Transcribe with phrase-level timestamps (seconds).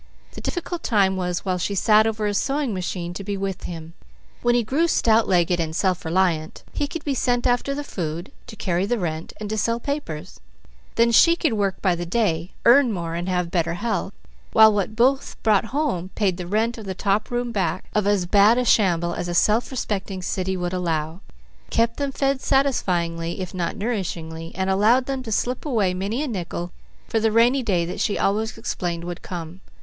[0.31, 3.93] The difficult time was while she sat over a sewing machine to be with him.
[4.41, 8.31] When he grew stout legged and self reliant, he could be sent after the food,
[8.47, 10.39] to carry the rent, and to sell papers,
[10.95, 14.11] then she could work by the day, earn more, have better health,
[14.53, 18.25] while what both brought home paid the rent of the top room back, of as
[18.25, 21.21] bad a shamble as a self respecting city would allow;
[21.69, 26.27] kept them fed satisfyingly if not nourishingly, and allowed them to slip away many a
[26.27, 26.71] nickel
[27.07, 29.61] for the rainy day that she always explained would come.